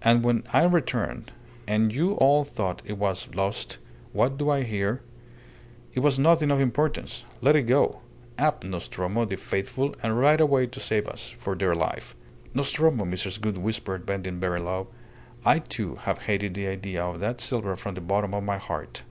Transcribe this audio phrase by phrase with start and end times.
[0.00, 1.32] And when I returned,
[1.66, 3.78] and you all thought it was lost,
[4.12, 5.02] what do I hear?
[5.92, 7.24] 'It was nothing of importance.
[7.40, 7.98] Let it go.
[8.38, 12.14] Up, Nostromo, the faithful, and ride away to save us, for dear life!'"
[12.54, 13.40] "Nostromo!" Mrs.
[13.40, 14.86] Gould whispered, bending very low.
[15.44, 19.02] "I, too, have hated the idea of that silver from the bottom of my heart."